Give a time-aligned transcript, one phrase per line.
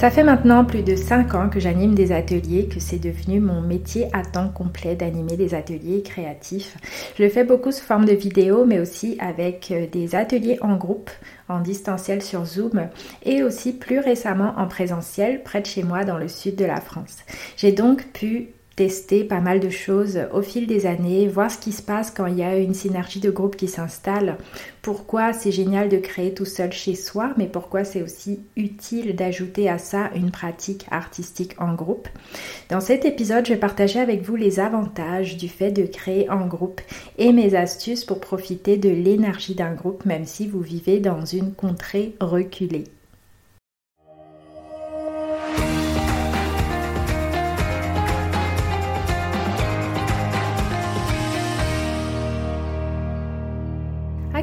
[0.00, 3.60] Ça fait maintenant plus de 5 ans que j'anime des ateliers, que c'est devenu mon
[3.60, 6.78] métier à temps complet d'animer des ateliers créatifs.
[7.18, 10.76] Je le fais beaucoup sous forme de vidéos, mais aussi avec euh, des ateliers en
[10.76, 11.10] groupe,
[11.50, 12.88] en distanciel sur Zoom,
[13.26, 16.80] et aussi plus récemment en présentiel près de chez moi dans le sud de la
[16.80, 17.18] France.
[17.58, 21.70] J'ai donc pu tester pas mal de choses au fil des années, voir ce qui
[21.70, 24.38] se passe quand il y a une synergie de groupe qui s'installe,
[24.80, 29.68] pourquoi c'est génial de créer tout seul chez soi, mais pourquoi c'est aussi utile d'ajouter
[29.68, 32.08] à ça une pratique artistique en groupe?
[32.70, 36.46] Dans cet épisode, je vais partager avec vous les avantages du fait de créer en
[36.46, 36.80] groupe
[37.18, 41.52] et mes astuces pour profiter de l'énergie d'un groupe, même si vous vivez dans une
[41.52, 42.84] contrée reculée.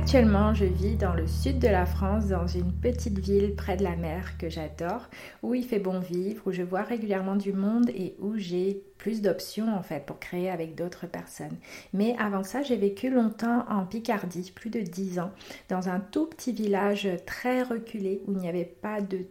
[0.07, 3.83] Actuellement, je vis dans le sud de la France, dans une petite ville près de
[3.83, 5.09] la mer que j'adore,
[5.43, 9.21] où il fait bon vivre, où je vois régulièrement du monde et où j'ai plus
[9.21, 11.57] d'options en fait pour créer avec d'autres personnes.
[11.91, 15.31] Mais avant ça, j'ai vécu longtemps en Picardie, plus de 10 ans,
[15.67, 19.25] dans un tout petit village très reculé où il n'y avait pas de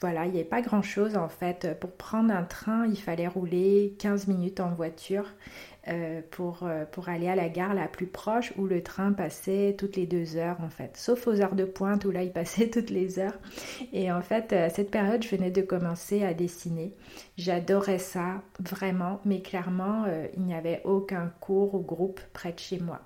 [0.00, 1.78] voilà, il n'y avait pas grand chose en fait.
[1.78, 5.26] Pour prendre un train, il fallait rouler 15 minutes en voiture.
[5.88, 9.74] Euh, pour, euh, pour aller à la gare la plus proche où le train passait
[9.78, 12.68] toutes les deux heures en fait, sauf aux heures de pointe où là il passait
[12.70, 13.38] toutes les heures.
[13.94, 16.94] Et en fait, à cette période, je venais de commencer à dessiner.
[17.38, 22.58] J'adorais ça vraiment, mais clairement, euh, il n'y avait aucun cours ou groupe près de
[22.58, 23.00] chez moi.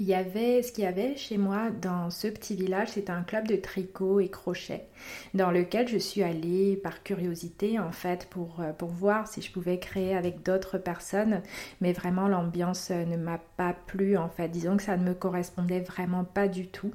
[0.00, 3.22] Il y avait, ce qu'il y avait chez moi dans ce petit village, c'était un
[3.22, 4.86] club de tricot et crochet
[5.34, 9.78] dans lequel je suis allée par curiosité en fait pour, euh, voir si je pouvais
[9.78, 11.42] créer avec d'autres personnes.
[11.80, 14.48] Mais vraiment l'ambiance euh, ne m'a pas plu en fait.
[14.48, 16.92] Disons que ça ne me correspondait vraiment pas du tout.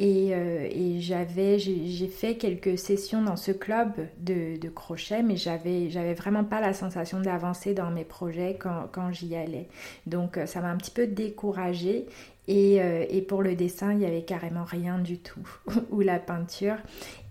[0.00, 6.14] Euh, et, j'avais, j'ai fait quelques sessions dans ce club de, crochet, mais j'avais, j'avais
[6.14, 9.68] vraiment pas la sensation d'avancer dans mes projets quand, quand j'y allais.
[10.06, 12.06] Donc euh, ça m'a un petit peu découragée.
[12.48, 15.46] Et, euh, et, pour le dessin, il n'y avait carrément rien du tout,
[15.90, 16.76] ou la peinture.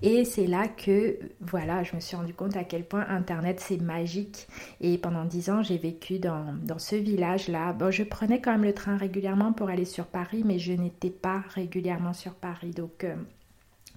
[0.02, 3.82] Et c'est là que, voilà, je me suis rendu compte à quel point Internet c'est
[3.82, 4.48] magique.
[4.80, 7.74] Et pendant dix ans, j'ai vécu dans, ce village-là.
[7.74, 11.10] Bon, je prenais quand même le train régulièrement pour aller sur Paris, mais je n'étais
[11.10, 12.72] pas régulièrement sur Paris.
[12.72, 13.16] Donc, euh,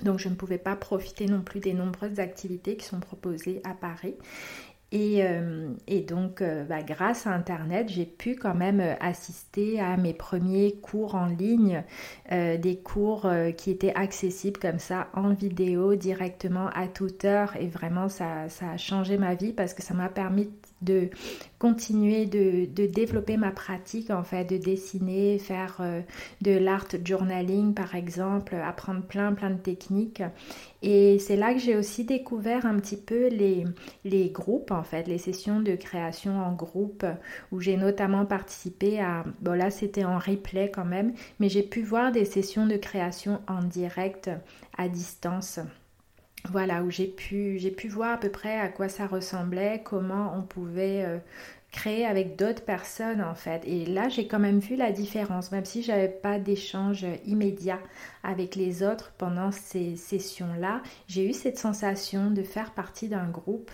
[0.02, 3.74] donc je ne pouvais pas profiter non plus des nombreuses activités qui sont proposées à
[3.74, 4.16] Paris.
[4.94, 9.96] Euh, et, donc, euh, bah, grâce à Internet, j'ai pu quand même euh, assister à
[9.96, 11.82] mes premiers cours en ligne,
[12.30, 17.54] des cours qui étaient accessibles comme ça en vidéo directement à toute heure.
[17.56, 20.50] Et vraiment, ça, ça a changé ma vie parce que ça m'a permis
[21.58, 26.00] continuer de, développer ma pratique en fait de dessiner faire euh,
[26.40, 30.22] de l'art journaling par exemple apprendre plein plein de techniques.
[30.82, 33.64] Et c'est là que j'ai aussi découvert un petit peu les,
[34.04, 37.06] les groupes en fait les sessions de création en groupe
[37.52, 41.82] où j'ai notamment participé à bon là c'était en replay quand même mais j'ai pu
[41.82, 44.30] voir des sessions de création en direct
[44.76, 45.60] à distance
[46.50, 50.34] voilà, où j'ai pu, j'ai pu voir à peu près à quoi ça ressemblait, comment
[50.36, 51.18] on pouvait euh,
[51.70, 53.62] créer avec d'autres personnes en fait.
[53.64, 57.78] Et là, j'ai quand même vu la différence, même si j'avais pas d'échange immédiat
[58.22, 63.70] avec les autres pendant ces sessions-là, j'ai eu cette sensation de faire partie d'un groupe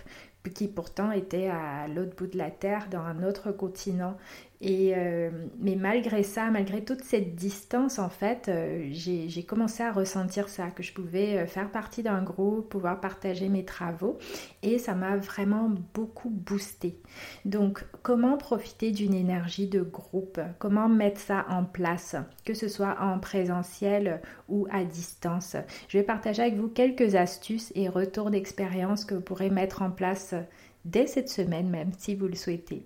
[0.53, 4.17] qui pourtant était à l'autre bout de la Terre, dans un autre continent.
[4.61, 5.29] Et, euh,
[5.59, 10.69] mais malgré ça, malgré toute cette distance, en fait, euh, j'ai commencé à ressentir ça,
[10.69, 14.17] que je pouvais euh, faire partie d'un groupe, pouvoir partager mes travaux.
[14.61, 16.99] Et ça m'a vraiment beaucoup boosté.
[17.45, 20.41] Donc, comment profiter d'une énergie de groupe?
[20.57, 25.55] Comment mettre ça en place, que ce soit en présentiel ou à distance?
[25.87, 29.91] Je vais partager avec vous quelques astuces et retours d'expérience que vous pourrez mettre en
[29.91, 30.35] place
[30.83, 32.85] dès cette semaine même, si vous le souhaitez.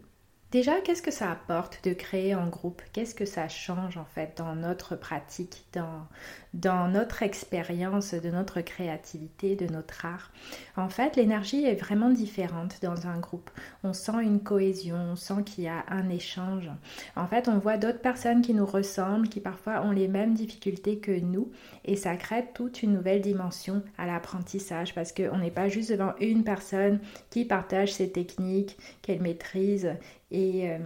[0.54, 2.84] Déjà, qu'est-ce que ça apporte de créer en groupe?
[2.94, 9.56] Qu'est-ce que ça change en fait dans notre pratique, dans, notre expérience de notre créativité,
[9.56, 10.32] de notre art?
[10.78, 13.50] En fait, l'énergie est vraiment différente dans un groupe.
[13.84, 16.70] On sent une cohésion, on sent qu'il y a un échange.
[17.16, 21.00] En fait, on voit d'autres personnes qui nous ressemblent, qui parfois ont les mêmes difficultés
[21.00, 21.52] que nous,
[21.84, 26.14] et ça crée toute une nouvelle dimension à l'apprentissage parce qu'on n'est pas juste devant
[26.20, 27.00] une personne
[27.32, 29.90] qui partage ses techniques, qu'elle maîtrise
[30.34, 30.80] et, euh,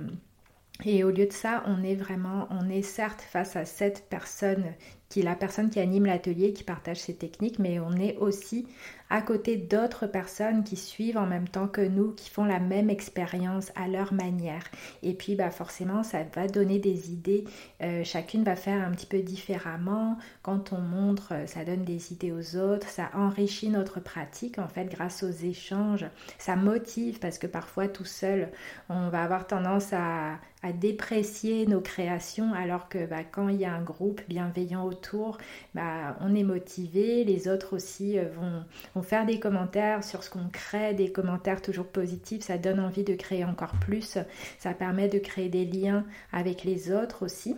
[0.85, 4.65] et au lieu de ça, on est vraiment, on est certes face à cette personne
[5.09, 8.67] qui est la personne qui anime l'atelier, qui partage ses techniques, mais on est aussi
[9.09, 12.89] à côté d'autres personnes qui suivent en même temps que nous, qui font la même
[12.89, 14.63] expérience à leur manière.
[15.03, 17.45] Et puis bah forcément, ça va donner des idées.
[17.81, 20.17] Euh, chacune va faire un petit peu différemment.
[20.41, 24.67] Quand on montre, euh, ça donne des idées aux autres, ça enrichit notre pratique en
[24.67, 26.05] fait grâce aux échanges.
[26.37, 28.49] Ça motive parce que parfois tout seul,
[28.89, 30.39] on va avoir tendance à,
[30.81, 35.37] déprécier nos créations alors que bah, quand il y a un groupe bienveillant autour,
[35.73, 38.25] bah, on est motivé, les autres aussi euh,
[39.01, 43.15] faire des commentaires sur ce qu'on crée, des commentaires toujours positifs, ça donne envie de
[43.15, 44.17] créer encore plus,
[44.59, 47.55] ça permet de créer des liens avec les autres aussi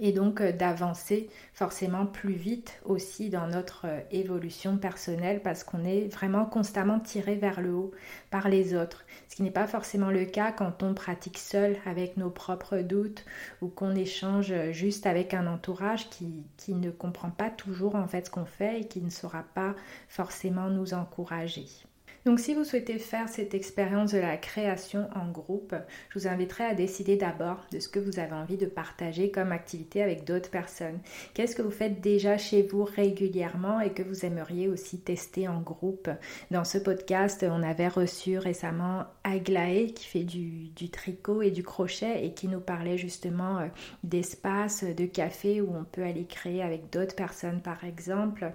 [0.00, 5.84] et donc euh, d'avancer forcément plus vite aussi dans notre euh, évolution personnelle parce qu'on
[5.84, 7.92] est vraiment constamment tiré vers le haut
[8.30, 12.16] par les autres, ce qui n'est pas forcément le cas quand on pratique seul avec
[12.16, 13.24] nos propres doutes
[13.62, 18.26] ou qu'on échange juste avec un entourage qui, qui ne comprend pas toujours en fait
[18.26, 19.74] ce qu'on fait et qui ne saura pas
[20.08, 21.85] forcément nous encourager.
[22.26, 25.76] Donc si vous souhaitez faire cette expérience de la création en groupe,
[26.10, 29.52] je vous inviterai à décider d'abord de ce que vous avez envie de partager comme
[29.52, 30.98] activité avec d'autres personnes.
[31.34, 35.60] Qu'est-ce que vous faites déjà chez vous régulièrement et que vous aimeriez aussi tester en
[35.60, 36.10] groupe?
[36.50, 42.26] Dans ce podcast, on avait reçu récemment Aglaé qui fait du, tricot et du crochet
[42.26, 43.66] et qui nous parlait justement euh,
[44.02, 48.50] d'espaces de café où on peut aller créer avec d'autres personnes par exemple.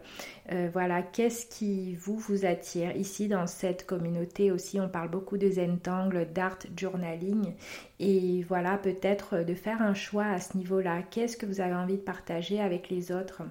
[0.51, 5.37] Euh, voilà, qu'est-ce qui vous vous attire ici dans cette communauté aussi On parle beaucoup
[5.37, 7.53] de Zentangle, d'art journaling
[7.99, 11.03] et voilà peut-être de faire un choix à ce niveau-là.
[11.03, 13.43] Qu'est-ce que vous avez envie de partager avec les autres?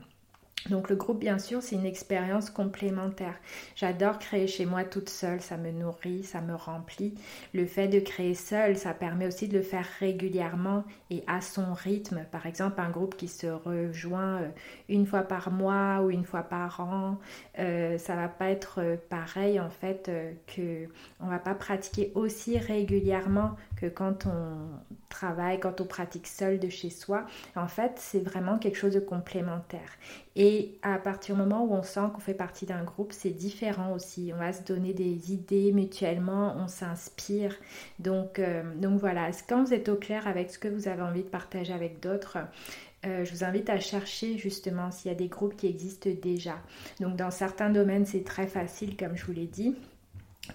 [0.68, 3.34] Donc le groupe, bien sûr, c'est une expérience complémentaire.
[3.76, 7.14] J'adore créer chez moi toute seule, ça me nourrit, ça me remplit.
[7.54, 11.72] Le fait de créer seul, ça permet aussi de le faire régulièrement et à son
[11.72, 12.26] rythme.
[12.30, 14.48] Par exemple, un groupe qui se rejoint euh,
[14.88, 17.18] une fois par mois ou une fois par an,
[17.58, 20.10] euh, ça va pas être euh, pareil en fait
[20.46, 20.88] que
[21.20, 24.68] on va pas pratiquer aussi régulièrement que quand on
[25.08, 29.00] travail, quand on pratique seul de chez soi, en fait, c'est vraiment quelque chose de
[29.00, 29.90] complémentaire.
[30.36, 33.92] Et à partir du moment où on sent qu'on fait partie d'un groupe, c'est différent
[33.92, 34.32] aussi.
[34.34, 37.54] On va se donner des idées mutuellement, on s'inspire.
[37.98, 41.22] Donc, euh, donc voilà, quand vous êtes au clair avec ce que vous avez envie
[41.22, 42.38] de partager avec d'autres,
[43.06, 46.58] euh, je vous invite à chercher justement s'il y a des groupes qui existent déjà.
[47.00, 49.74] Donc dans certains domaines, c'est très facile, comme je vous l'ai dit.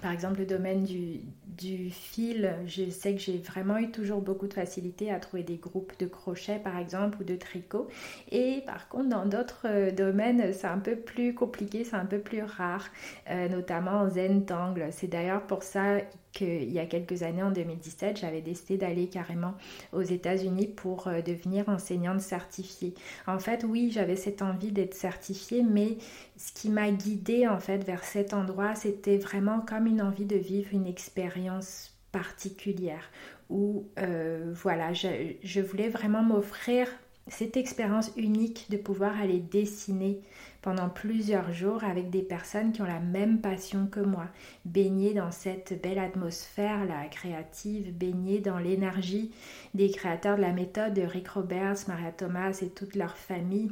[0.01, 4.53] Par exemple, le domaine du, fil, je sais que j'ai vraiment eu toujours beaucoup de
[4.53, 7.87] facilité à trouver des groupes de crochet par exemple ou de tricot.
[8.31, 12.19] Et par contre, dans d'autres euh, domaines, c'est un peu plus compliqué, c'est un peu
[12.19, 12.85] plus rare,
[13.29, 14.87] euh, notamment en Zentangle.
[14.91, 15.99] C'est d'ailleurs pour ça
[16.35, 19.55] qu'il y a quelques années, en 2017, j'avais décidé d'aller carrément
[19.93, 22.93] aux États-Unis pour euh, devenir enseignante certifiée.
[23.25, 25.97] En fait, oui, j'avais cette envie d'être certifiée, mais
[26.37, 30.35] ce qui m'a guidée en fait vers cet endroit, c'était vraiment comme une envie de
[30.35, 33.09] vivre une expérience particulière
[33.49, 36.87] où euh, voilà, je voulais vraiment m'offrir
[37.27, 40.21] cette expérience unique de pouvoir aller dessiner
[40.61, 44.27] pendant plusieurs jours avec des personnes qui ont la même passion que moi,
[44.63, 49.31] baigner dans cette belle atmosphère la créative, baigner dans l'énergie
[49.73, 53.71] des créateurs de la méthode de Rick Roberts, Maria Thomas et toute leur famille.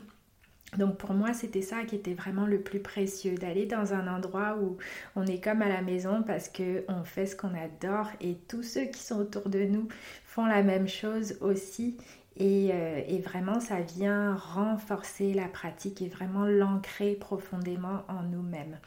[0.77, 4.57] Donc pour moi, c'était ça qui était vraiment le plus précieux, d'aller dans un endroit
[4.59, 4.77] où
[5.15, 8.63] on est comme à la maison parce que on fait ce qu'on adore et tous
[8.63, 9.87] ceux qui sont autour de nous
[10.25, 11.97] font la même chose aussi
[12.41, 18.79] euh, et, vraiment, ça vient renforcer la pratique et vraiment l'ancrer profondément en nous-mêmes.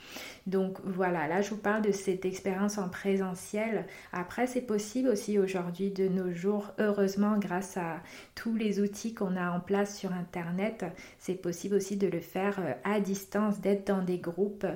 [0.46, 3.86] Donc voilà, là je vous parle de cette expérience en présentiel.
[4.12, 8.00] Après, c'est possible aussi aujourd'hui de nos jours, heureusement grâce à
[8.34, 10.84] tous les outils qu'on a en place sur Internet,
[11.18, 14.66] c'est possible aussi de le faire euh, à distance, d'être dans des groupes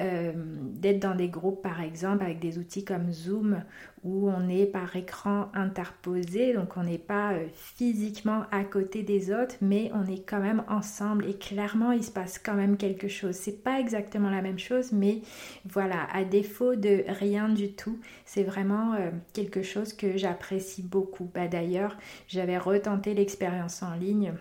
[0.00, 3.62] euh, d'être dans des groupes par exemple avec des outils comme Zoom
[4.02, 9.30] où on est par écran interposé, donc on n'est pas euh, physiquement à côté des
[9.30, 13.08] autres, mais on est quand même ensemble et clairement il se passe quand même quelque
[13.08, 13.34] chose.
[13.34, 15.20] C'est pas exactement la même chose, mais
[15.66, 21.30] voilà, à défaut de rien du tout, c'est vraiment euh, quelque chose que j'apprécie beaucoup.
[21.34, 24.32] Bah, D'ailleurs, j'avais retenté l'expérience en ligne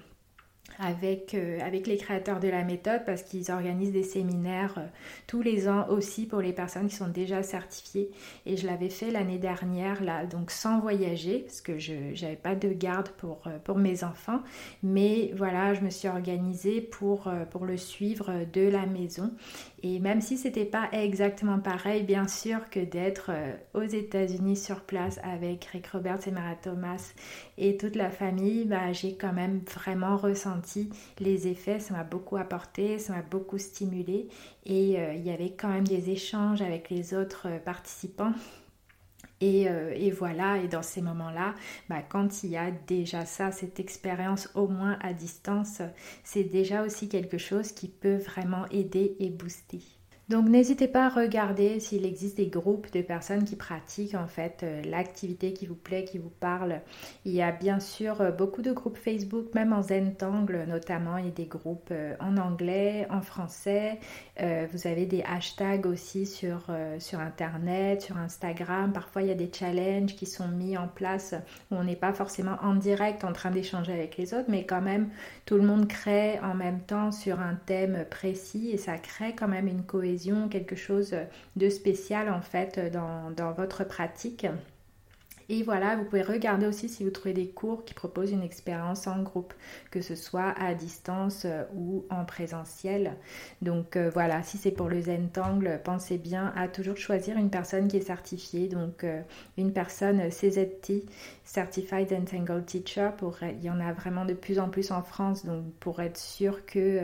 [0.79, 4.87] avec, euh, avec les créateurs de la méthode parce qu'ils organisent des séminaires euh,
[5.27, 8.09] tous les ans aussi pour les personnes qui sont déjà certifiées.
[8.45, 12.55] Et je l'avais fait l'année dernière, là, donc sans voyager, parce que je n'avais pas
[12.55, 14.39] de garde pour, euh, pour mes enfants.
[14.81, 19.31] Mais voilà, je me suis organisée pour, pour le suivre de la maison.
[19.83, 23.31] Et même si c'était pas exactement pareil, bien sûr que d'être
[23.73, 27.13] aux États-Unis sur place avec Rick Roberts et Mara Thomas
[27.59, 30.89] et toute la famille, bah, j'ai quand même vraiment ressenti
[31.19, 31.79] les effets.
[31.79, 34.29] Ça m'a beaucoup apporté, ça m'a beaucoup stimulé
[34.65, 38.33] et euh, il y avait quand même des échanges avec les autres euh, participants.
[39.41, 41.53] Euh, et, voilà, et dans ces moments-là,
[41.89, 45.81] bah, quand il y a déjà ça, cette expérience au moins à distance,
[46.23, 49.81] c'est déjà aussi quelque chose qui peut vraiment aider et booster.
[50.29, 54.61] Donc n'hésitez pas à regarder s'il existe des groupes de personnes qui pratiquent en fait
[54.61, 56.81] euh, l'activité qui vous plaît, qui vous parle.
[57.25, 61.17] Il y a bien sûr euh, beaucoup de groupes Facebook, même en Zentangle notamment.
[61.17, 63.99] Il y a des groupes euh, en anglais, en français.
[64.71, 66.67] vous avez des hashtags aussi sur,
[66.99, 68.93] sur Internet, sur Instagram.
[68.93, 71.33] Parfois il y a des challenges qui sont mis en place
[71.71, 74.81] où on n'est pas forcément en direct en train d'échanger avec les autres, mais quand
[74.81, 75.09] même
[75.45, 79.47] tout le monde crée en même temps sur un thème précis et ça crée quand
[79.47, 80.18] même une cohésion
[80.49, 81.15] quelque chose
[81.55, 84.45] de spécial en fait dans, votre pratique.
[85.51, 89.07] Et voilà, vous pouvez regarder aussi si vous trouvez des cours qui proposent une expérience
[89.07, 89.55] en groupe,
[89.89, 93.15] que ce soit à distance euh, ou en présentiel.
[93.63, 97.87] Donc euh, voilà, si c'est pour le Zentangle, pensez bien à toujours choisir une personne
[97.87, 99.23] qui est certifiée, donc euh,
[99.57, 101.05] une personne CZT,
[101.45, 103.09] Certified Entangled Teacher,
[103.41, 106.63] il y en a vraiment de plus en plus en France, donc pour être sûr
[106.67, 107.01] que,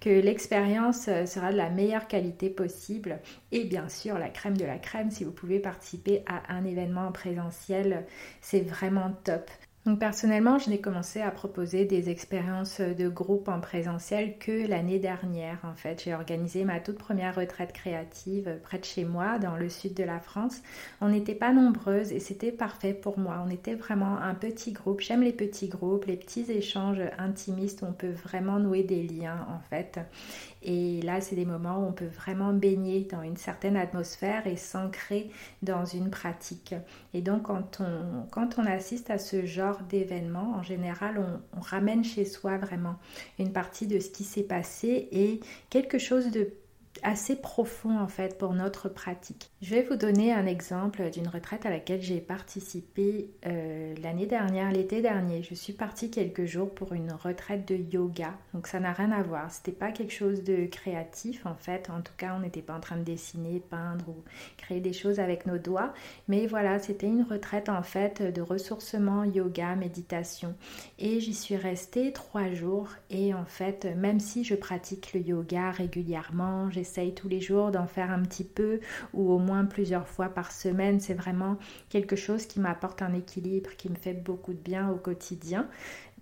[0.00, 3.18] que l'expérience sera de la meilleure qualité possible.
[3.50, 7.08] Et bien sûr, la crème de la crème, si vous pouvez participer à un événement
[7.08, 7.87] en présentiel,
[8.40, 9.50] c'est vraiment top.
[9.88, 14.98] Donc personnellement, je n'ai commencé à proposer des expériences de groupe en présentiel que l'année
[14.98, 15.60] dernière.
[15.64, 19.70] En fait, j'ai organisé ma toute première retraite créative près de chez moi, dans le
[19.70, 20.60] sud de la France.
[21.00, 23.42] On n'était pas nombreuses et c'était parfait pour moi.
[23.46, 25.00] On était vraiment un petit groupe.
[25.00, 29.46] J'aime les petits groupes, les petits échanges intimistes où on peut vraiment nouer des liens
[29.48, 30.00] en fait.
[30.62, 34.56] Et là, c'est des moments où on peut vraiment baigner dans une certaine atmosphère et
[34.56, 35.30] s'ancrer
[35.62, 36.74] dans une pratique.
[37.14, 41.60] Et donc, quand on, quand on assiste à ce genre d'événement, en général, on, on
[41.60, 42.96] ramène chez soi vraiment
[43.38, 46.50] une partie de ce qui s'est passé et quelque chose de
[47.02, 49.50] assez profond en fait pour notre pratique.
[49.62, 54.70] Je vais vous donner un exemple d'une retraite à laquelle j'ai participé euh, l'année dernière,
[54.70, 55.42] l'été dernier.
[55.42, 59.22] Je suis partie quelques jours pour une retraite de yoga, donc ça n'a rien à
[59.22, 59.50] voir.
[59.50, 61.90] C'était pas quelque chose de créatif en fait.
[61.90, 64.16] En tout cas, on n'était pas en train de dessiner, peindre ou
[64.56, 65.92] créer des choses avec nos doigts.
[66.28, 70.54] Mais voilà, c'était une retraite en fait de ressourcement, yoga, méditation.
[70.98, 72.88] Et j'y suis restée trois jours.
[73.10, 76.70] Et en fait, même si je pratique le yoga régulièrement,
[77.14, 78.80] tous les jours d'en faire un petit peu
[79.14, 81.00] ou au moins plusieurs fois par semaine.
[81.00, 81.56] C'est vraiment
[81.88, 85.68] quelque chose qui m'apporte un équilibre, qui me fait beaucoup de bien au quotidien.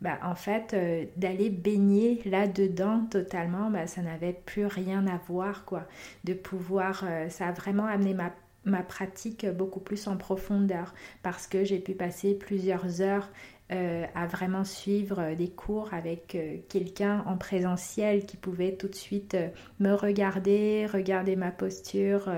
[0.01, 5.65] Bah, en fait, euh, d'aller baigner là-dedans totalement, bah, ça n'avait plus rien à voir,
[5.65, 5.85] quoi.
[6.25, 8.33] De pouvoir, euh, ça a vraiment amené ma
[8.67, 10.93] ma pratique beaucoup plus en profondeur
[11.23, 13.31] parce que j'ai pu passer plusieurs heures
[13.73, 18.95] euh, à vraiment suivre des cours avec euh, quelqu'un en présentiel qui pouvait tout de
[18.95, 19.49] suite euh,
[19.81, 22.31] me regarder, regarder ma posture,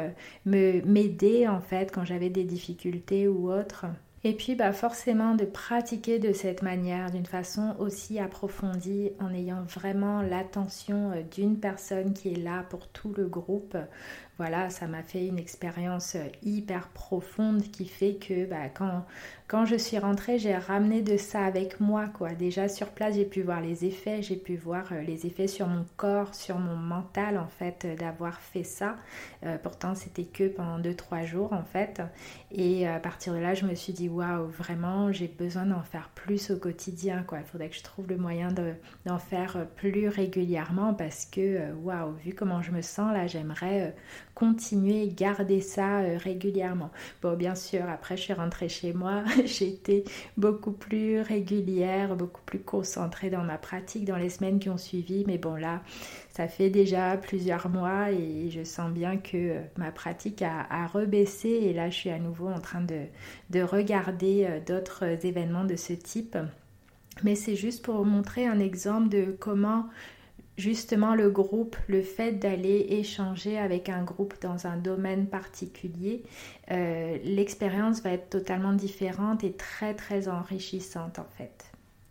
[0.47, 3.85] me m'aider en fait quand j'avais des difficultés ou autres.
[4.25, 9.63] Et puis bah forcément de pratiquer de cette manière, d'une façon aussi approfondie, en ayant
[9.63, 13.77] vraiment l'attention d'une personne qui est là pour tout le groupe,
[14.39, 19.05] voilà, ça m'a fait une expérience euh, hyper profonde qui fait que bah, quand,
[19.49, 22.07] quand je suis rentrée, j'ai ramené de ça avec moi.
[22.07, 22.35] quoi.
[22.35, 25.67] Déjà sur place, j'ai pu voir les effets, j'ai pu voir euh, les effets sur
[25.67, 28.97] mon corps, sur mon mental en fait, euh, d'avoir fait ça.
[29.63, 32.03] pourtant, c'était que pendant 2-3 jours en fait.
[32.53, 36.11] Et à partir de là, je me suis dit, waouh, vraiment, j'ai besoin d'en faire
[36.15, 37.23] plus au quotidien.
[37.23, 37.39] quoi.
[37.39, 38.49] Il faudrait que je trouve le moyen
[39.07, 43.95] d'en faire plus régulièrement parce que, waouh, vu comment je me sens là, j'aimerais
[44.39, 46.93] continuer garder ça euh, régulièrement.
[47.23, 49.25] Bon, bien sûr, après je suis rentrée chez moi,
[49.61, 50.05] été
[50.37, 55.25] beaucoup plus régulière, beaucoup plus concentrée dans ma pratique dans les semaines qui ont suivi,
[55.27, 55.83] mais bon là,
[56.31, 61.49] ça fait déjà plusieurs mois et je sens bien que euh, ma pratique a, rebaissé
[61.49, 63.03] et là je suis à nouveau en train de,
[63.51, 66.37] de regarder euh, d'autres événements de ce type.
[67.25, 69.87] Mais c'est juste pour montrer un exemple de comment
[70.59, 76.25] justement le groupe, le fait d'aller échanger avec un groupe dans un domaine particulier,
[76.71, 81.68] euh, l'expérience va être totalement différente et très très enrichissante en fait.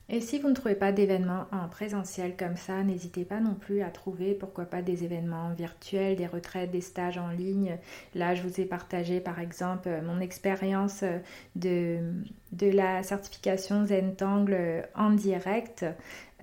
[0.10, 3.82] Et si vous ne trouvez pas d'événements en présentiel comme ça, n'hésitez pas non plus
[3.82, 7.78] à trouver, pourquoi pas, des événements virtuels, des retraites, des stages en ligne.
[8.16, 11.04] Là, je vous ai partagé par exemple mon expérience
[11.58, 12.00] de,
[12.54, 15.86] de la certification Zentangle en direct,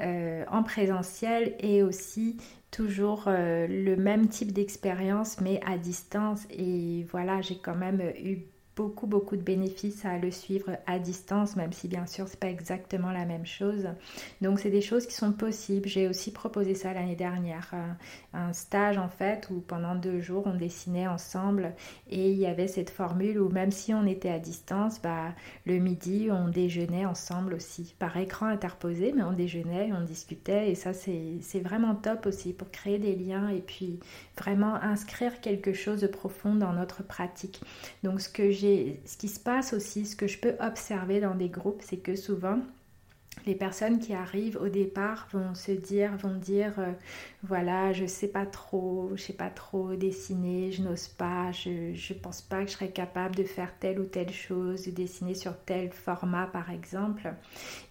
[0.00, 2.36] euh, en présentiel et aussi
[2.70, 6.42] toujours euh, le même type d'expérience mais à distance.
[6.50, 8.40] Et voilà, j'ai quand même eu
[8.76, 12.48] beaucoup beaucoup de bénéfices à le suivre à distance, même si bien sûr c'est pas
[12.48, 13.88] exactement la même chose.
[14.40, 15.88] Donc c'est des choses qui sont possibles.
[15.88, 17.72] J'ai aussi proposé ça l'année dernière,
[18.32, 21.74] un, stage en fait où pendant deux jours on dessinait ensemble
[22.10, 25.34] et il y avait cette formule où même si on était à distance, bah,
[25.66, 30.74] le midi on déjeunait ensemble aussi par écran interposé, mais on déjeunait, on discutait et
[30.74, 34.00] ça c'est vraiment top aussi pour créer des liens et puis
[34.36, 37.60] vraiment inscrire quelque chose de profond dans notre pratique.
[38.02, 38.63] Donc ce que j'ai
[39.04, 42.16] ce qui se passe aussi, ce que je peux observer dans des groupes, c'est que
[42.16, 42.60] souvent,
[43.46, 46.92] les personnes qui arrivent au départ vont se dire, vont dire, euh,
[47.42, 52.14] voilà, je sais pas trop, je sais pas trop dessiner, je n'ose pas, je, je
[52.14, 55.56] pense pas que je serais capable de faire telle ou telle chose, de dessiner sur
[55.58, 57.34] tel format par exemple.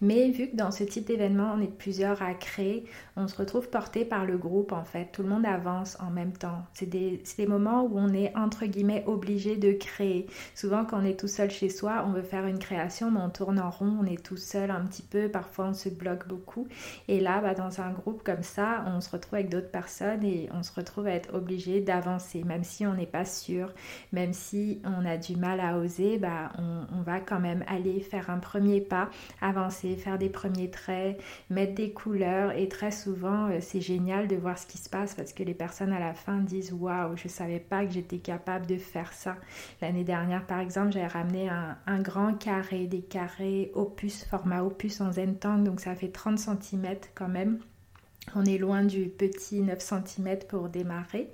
[0.00, 2.84] Mais vu que dans ce type d'événement, on est plusieurs à créer,
[3.16, 5.10] on se retrouve porté par le groupe en fait.
[5.12, 6.62] Tout le monde avance en même temps.
[6.72, 10.26] C'est des, des moments où on est entre guillemets obligé de créer.
[10.54, 13.30] Souvent, quand on est tout seul chez soi, on veut faire une création, mais on
[13.30, 15.28] tourne en rond, on est tout seul un petit peu.
[15.34, 16.68] Parfois, on se bloque beaucoup.
[17.08, 20.48] Et là, bah, dans un groupe comme ça, on se retrouve avec d'autres personnes et
[20.52, 23.72] on se retrouve à être obligé d'avancer, même si on n'est pas sûr,
[24.12, 28.30] même si on a du mal à oser, bah, on, va quand même aller faire
[28.30, 29.10] un premier pas,
[29.42, 34.36] avancer, faire des premiers traits, mettre des couleurs et très souvent, euh, c'est génial de
[34.36, 37.24] voir ce qui se passe parce que les personnes à la fin disent Waouh, je
[37.24, 39.36] ne savais pas que j'étais capable de faire ça.
[39.82, 45.10] L'année dernière, par exemple, j'avais ramené un, grand carré, des carrés opus, format opus en
[45.26, 47.58] Donc ça fait 30 cm quand même.
[48.34, 51.30] On est loin du petit 9 cm pour démarrer.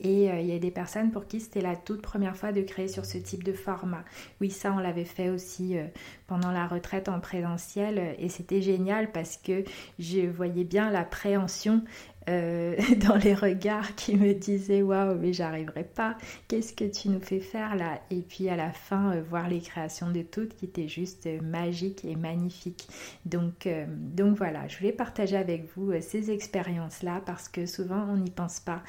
[0.00, 2.60] Et euh, il y a des personnes pour qui c'était la toute première fois de
[2.62, 4.04] créer sur ce type de format.
[4.40, 5.86] Oui, ça, on l'avait fait aussi euh,
[6.26, 8.16] pendant la retraite en présentiel.
[8.18, 9.62] Et c'était génial parce que
[10.00, 11.84] je voyais bien l'appréhension
[12.28, 12.76] euh,
[13.08, 16.16] dans les regards qui me disaient waouh mais j'arriverai pas.
[16.48, 18.00] Qu'est-ce que tu nous fais faire là?
[18.10, 21.40] Et puis à la fin euh, voir les créations de toutes qui étaient juste euh,
[21.40, 22.86] magiques et magnifiques.
[23.26, 28.16] Donc donc voilà je voulais partager avec vous ces expériences là parce que souvent on
[28.16, 28.82] n'y pense pas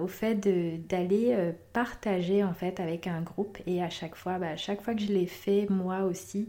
[0.00, 0.34] au fait
[0.88, 3.58] d'aller partager en fait avec un groupe.
[3.66, 6.48] Et à chaque fois bah, à chaque fois que je l'ai fait moi aussi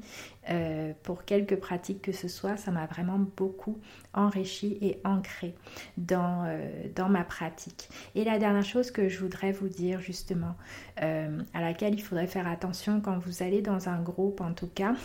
[1.04, 3.80] pour quelques pratiques que ce soit, ça m'a vraiment beaucoup
[4.14, 5.56] enrichi et ancré
[5.98, 7.90] dans, euh, dans ma pratique.
[8.16, 10.56] Et la dernière chose que je voudrais vous dire justement,
[11.02, 14.70] euh, à laquelle il faudrait faire attention quand vous allez dans un groupe en tout
[14.74, 14.96] cas,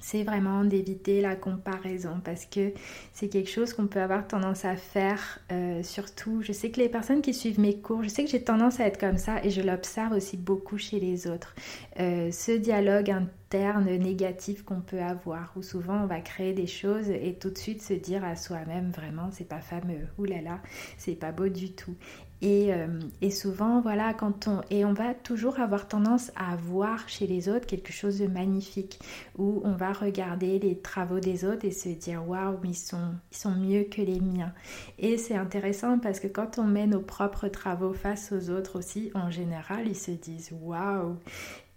[0.00, 2.72] c'est vraiment d'éviter la comparaison parce que
[3.12, 5.40] c'est quelque chose qu'on peut avoir tendance à faire.
[5.82, 8.80] surtout, je sais que les personnes qui suivent mes cours, je sais que j'ai tendance
[8.80, 11.54] à être comme ça et je l'observe aussi beaucoup chez les autres.
[11.96, 13.14] ce dialogue
[13.52, 17.82] négatif qu'on peut avoir, où souvent on va créer des choses et tout de suite
[17.82, 20.60] se dire à soi-même vraiment c'est pas fameux, oulala,
[20.98, 21.94] c'est pas beau du tout.
[22.42, 22.86] Et, euh,
[23.20, 24.62] et, souvent, voilà, quand on.
[24.70, 28.98] Et on va toujours avoir tendance à voir chez les autres quelque chose de magnifique,
[29.36, 33.36] où on va regarder les travaux des autres et se dire waouh, ils sont, ils
[33.36, 34.52] sont mieux que les miens.
[34.98, 39.10] Et c'est intéressant parce que quand on met nos propres travaux face aux autres aussi,
[39.14, 41.16] en général, ils se disent waouh.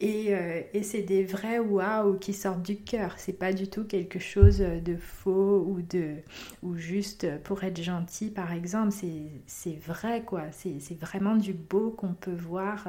[0.04, 3.16] Euh, et, c'est des vrais waouh qui sortent du cœur.
[3.18, 6.16] C'est pas du tout quelque chose de faux ou, de,
[6.62, 8.94] ou juste pour être gentil, par exemple.
[9.48, 10.52] C'est vrai, quoi.
[10.52, 12.88] C'est vraiment du beau qu'on peut voir.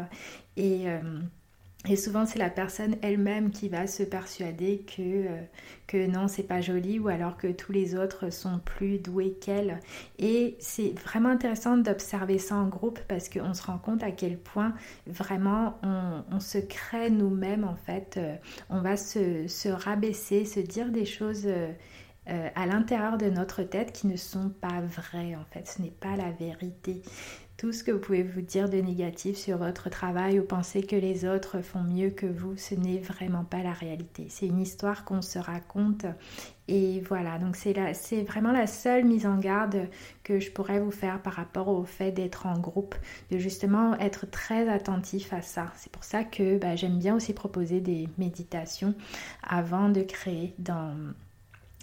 [0.57, 0.89] Et.
[0.89, 1.01] Euh,
[1.87, 5.41] et souvent, c'est la personne elle-même qui va se persuader que, euh,
[5.87, 9.81] que non, c'est pas joli ou alors que tous les autres sont plus doués qu'elle.
[10.19, 14.39] Et c'est vraiment intéressant d'observer ça en groupe parce qu'on se rend compte à quel
[14.39, 14.73] point
[15.07, 18.15] vraiment on, se crée nous-mêmes en fait.
[18.17, 18.35] Euh,
[18.71, 21.47] on va se, se, rabaisser, se dire des choses.
[22.27, 25.69] Euh, à l'intérieur de notre tête qui ne sont pas vraies en fait.
[25.69, 27.03] Ce n'est pas la vérité.
[27.57, 30.97] Tout ce que vous pouvez vous dire de négatif sur votre travail ou penser que
[30.97, 34.27] les autres font mieux que vous, ce n'est vraiment pas la réalité.
[34.29, 36.05] C'est une histoire qu'on se raconte
[36.67, 39.89] et voilà, donc c'est vraiment la seule mise en garde
[40.25, 42.97] que je pourrais vous faire par rapport au fait d'être en groupe,
[43.31, 45.73] de justement être très attentif à ça.
[45.77, 48.95] C'est pour ça que bah, j'aime bien aussi proposer des méditations
[49.45, 50.97] avant de créer dans,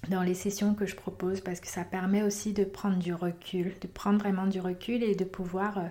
[0.10, 3.74] dans les sessions que je propose parce que ça permet aussi de prendre du recul,
[3.82, 5.88] de prendre vraiment du recul et de pouvoir euh,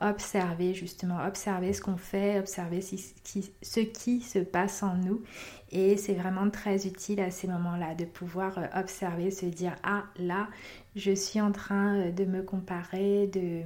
[0.00, 5.22] observer justement, observer ce qu'on fait, observer ce qui se passe en nous.
[5.70, 10.04] Et c'est vraiment très utile à ces moments-là de pouvoir euh, observer, se dire, ah
[10.18, 10.48] là,
[10.96, 13.62] je suis en train euh, de me comparer, de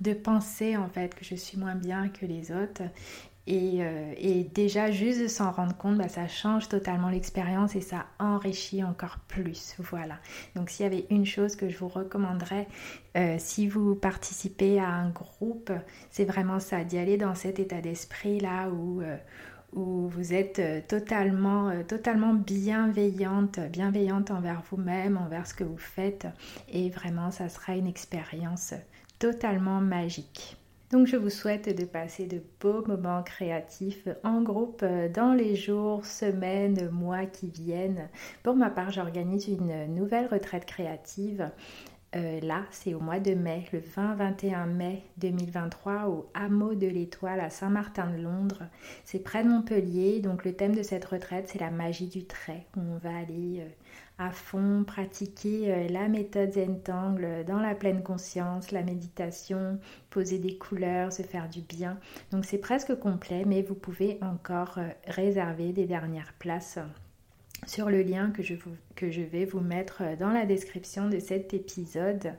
[0.00, 2.82] de penser en fait que je suis moins bien que les autres
[3.48, 8.06] euh, et, déjà, juste de s'en rendre compte, bah, ça change totalement l'expérience et ça
[8.18, 9.76] enrichit encore plus.
[9.78, 10.18] Voilà.
[10.54, 12.66] Donc, s'il y avait une chose que je vous recommanderais,
[13.16, 15.72] euh, si vous participez à un groupe,
[16.10, 19.16] c'est vraiment ça, d'y aller dans cet état d'esprit-là où, euh,
[19.72, 26.26] où vous êtes totalement, totalement bienveillante, bienveillante envers vous-même, envers ce que vous faites.
[26.68, 28.74] Et vraiment, ça sera une expérience
[29.18, 30.56] totalement magique.
[30.92, 35.56] Donc je vous souhaite de passer de beaux moments créatifs en groupe euh, dans les
[35.56, 38.08] jours, semaines, mois qui viennent.
[38.44, 41.50] Pour ma part, j'organise une nouvelle retraite créative.
[42.16, 47.40] Euh, là, c'est au mois de mai, le 20-21 mai 2023, au hameau de l'Étoile
[47.40, 48.62] à Saint-Martin de Londres.
[49.04, 52.64] C'est près de Montpellier, donc le thème de cette retraite, c'est la magie du trait.
[52.76, 53.68] On va aller euh,
[54.18, 60.56] à fond, pratiquer euh, la méthode Zentangle dans la pleine conscience, la méditation, poser des
[60.56, 61.98] couleurs, se faire du bien.
[62.30, 66.78] Donc c'est presque complet, mais vous pouvez encore réserver des dernières places
[67.66, 72.32] sur le lien que je, vais vous mettre euh, dans la description de cet épisode.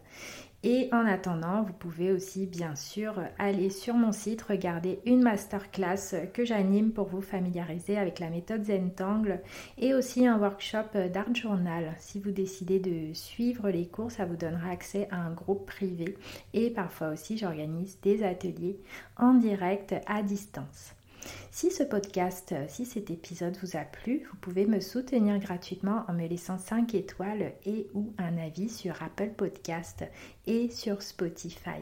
[0.63, 6.27] Et en attendant, vous pouvez aussi bien sûr aller sur mon site regarder une masterclass
[6.33, 9.39] que j'anime pour vous familiariser avec la méthode Zentangle
[9.77, 11.93] et aussi un workshop d'art journal.
[11.99, 16.17] Si vous décidez de suivre les cours, ça vous donnera accès à un groupe privé
[16.53, 18.79] et parfois aussi j'organise des ateliers
[19.15, 20.96] en direct à distance.
[21.51, 26.13] Si ce podcast, si cet épisode vous a plu, vous pouvez me soutenir gratuitement en
[26.13, 30.05] me laissant 5 étoiles et ou un avis sur Apple Podcast
[30.45, 31.81] et sur Spotify.